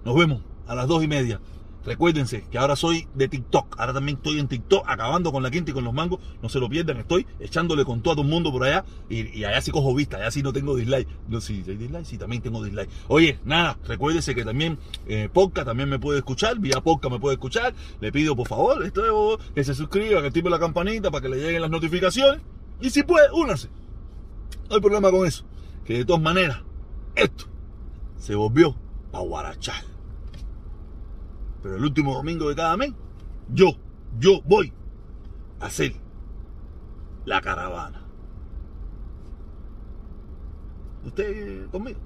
Nos 0.05 0.15
vemos 0.15 0.41
a 0.67 0.75
las 0.75 0.87
dos 0.87 1.03
y 1.03 1.07
media. 1.07 1.39
Recuérdense 1.85 2.45
que 2.49 2.57
ahora 2.57 2.77
soy 2.77 3.07
de 3.13 3.27
TikTok. 3.27 3.77
Ahora 3.77 3.93
también 3.93 4.17
estoy 4.17 4.39
en 4.39 4.47
TikTok 4.47 4.85
acabando 4.87 5.33
con 5.33 5.43
la 5.43 5.51
quinta 5.51 5.71
y 5.71 5.73
con 5.73 5.83
los 5.83 5.93
mangos. 5.93 6.21
No 6.41 6.47
se 6.47 6.59
lo 6.59 6.69
pierdan. 6.69 6.97
Estoy 6.97 7.27
echándole 7.41 7.83
con 7.83 8.01
todo 8.01 8.13
a 8.13 8.15
todo 8.15 8.25
el 8.25 8.31
mundo 8.31 8.53
por 8.53 8.63
allá. 8.63 8.85
Y, 9.09 9.43
allá 9.43 9.59
sí 9.61 9.71
cojo 9.71 9.93
vista. 9.93 10.17
Allá 10.17 10.31
sí 10.31 10.41
no 10.41 10.53
tengo 10.53 10.77
dislike. 10.77 11.09
No, 11.27 11.41
sí, 11.41 11.61
¿hay 11.67 11.75
dislike? 11.75 12.05
Sí, 12.05 12.17
también 12.17 12.41
tengo 12.41 12.63
dislike. 12.63 12.89
Oye, 13.09 13.37
nada. 13.43 13.77
Recuérdese 13.85 14.33
que 14.33 14.45
también 14.45 14.77
eh, 15.07 15.29
podcast 15.31 15.67
también 15.67 15.89
me 15.89 15.99
puede 15.99 16.19
escuchar. 16.19 16.57
Vía 16.57 16.79
podcast 16.79 17.11
me 17.11 17.19
puede 17.19 17.35
escuchar. 17.35 17.73
Le 17.99 18.13
pido 18.13 18.33
por 18.33 18.47
favor 18.47 18.83
esto, 18.85 19.37
que 19.53 19.63
se 19.65 19.75
suscriba, 19.75 20.21
que 20.21 20.27
active 20.27 20.49
la 20.49 20.59
campanita 20.59 21.11
para 21.11 21.21
que 21.21 21.29
le 21.29 21.37
lleguen 21.37 21.61
las 21.61 21.71
notificaciones. 21.71 22.41
Y 22.79 22.91
si 22.91 23.03
puede, 23.03 23.29
únase. 23.33 23.67
No 24.69 24.75
hay 24.75 24.81
problema 24.81 25.11
con 25.11 25.27
eso. 25.27 25.43
Que 25.83 25.97
de 25.97 26.05
todas 26.05 26.21
maneras, 26.21 26.61
esto 27.15 27.52
se 28.23 28.35
volvió 28.35 28.73
para 29.11 29.25
guarachar. 29.25 29.83
Pero 31.61 31.75
el 31.75 31.83
último 31.83 32.13
domingo 32.13 32.47
de 32.47 32.55
cada 32.55 32.77
mes, 32.77 32.93
yo, 33.49 33.73
yo 34.17 34.41
voy 34.43 34.71
a 35.59 35.65
hacer 35.65 35.93
la 37.25 37.41
caravana. 37.41 38.01
¿Usted 41.05 41.67
conmigo? 41.69 41.99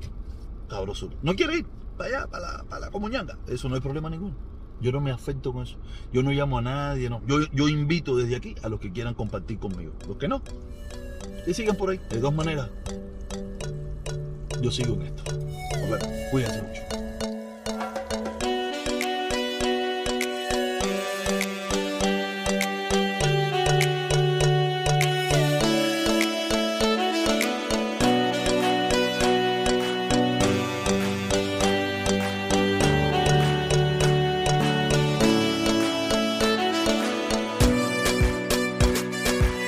Cabroso. 0.68 1.12
¿No 1.22 1.36
quiere 1.36 1.60
ir 1.60 1.66
para 1.98 2.10
allá, 2.10 2.28
para 2.28 2.52
la, 2.52 2.64
para 2.64 2.90
comuñanga? 2.90 3.38
Eso 3.48 3.70
no 3.70 3.76
hay 3.76 3.82
problema 3.82 4.10
ninguno. 4.10 4.34
Yo 4.82 4.92
no 4.92 5.02
me 5.02 5.12
afecto 5.12 5.54
con 5.54 5.64
eso. 5.64 5.78
Yo 6.12 6.24
no 6.24 6.32
llamo 6.32 6.58
a 6.58 6.64
nadie, 6.64 7.12
no. 7.12 7.22
Yo, 7.28 7.42
yo 7.54 7.68
invito 7.68 8.16
desde 8.16 8.36
aquí 8.36 8.56
a 8.64 8.70
los 8.70 8.80
que 8.80 8.92
quieran 8.92 9.14
compartir 9.14 9.60
conmigo. 9.60 9.94
Los 10.08 10.18
que 10.18 10.28
no, 10.28 10.42
y 11.46 11.54
sigan 11.54 11.76
por 11.76 11.92
ahí. 11.92 12.00
De 12.10 12.20
dos 12.20 12.34
maneras, 12.34 12.72
yo 14.64 14.72
sigo 14.72 14.96
en 14.96 15.04
esto. 15.04 15.37
A 15.88 15.90
ver, 15.90 16.02
cuídense 16.32 16.62
mucho. 16.62 16.87